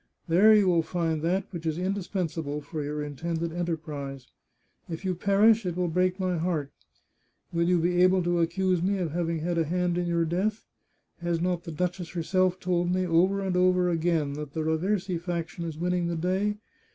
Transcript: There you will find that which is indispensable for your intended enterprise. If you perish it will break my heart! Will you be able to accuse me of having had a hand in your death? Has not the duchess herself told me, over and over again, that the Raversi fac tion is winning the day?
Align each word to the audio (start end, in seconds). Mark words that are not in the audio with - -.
There 0.27 0.51
you 0.55 0.67
will 0.67 0.81
find 0.81 1.21
that 1.21 1.43
which 1.51 1.63
is 1.67 1.77
indispensable 1.77 2.59
for 2.59 2.81
your 2.83 3.03
intended 3.03 3.53
enterprise. 3.53 4.29
If 4.89 5.05
you 5.05 5.13
perish 5.13 5.63
it 5.63 5.77
will 5.77 5.89
break 5.89 6.19
my 6.19 6.39
heart! 6.39 6.71
Will 7.53 7.69
you 7.69 7.77
be 7.79 8.01
able 8.01 8.23
to 8.23 8.39
accuse 8.39 8.81
me 8.81 8.97
of 8.97 9.11
having 9.11 9.41
had 9.41 9.59
a 9.59 9.63
hand 9.65 9.99
in 9.99 10.07
your 10.07 10.25
death? 10.25 10.65
Has 11.19 11.39
not 11.39 11.65
the 11.65 11.71
duchess 11.71 12.09
herself 12.13 12.59
told 12.59 12.89
me, 12.91 13.05
over 13.05 13.41
and 13.41 13.55
over 13.55 13.89
again, 13.91 14.33
that 14.33 14.53
the 14.53 14.61
Raversi 14.61 15.21
fac 15.21 15.49
tion 15.49 15.65
is 15.65 15.77
winning 15.77 16.07
the 16.07 16.15
day? 16.15 16.57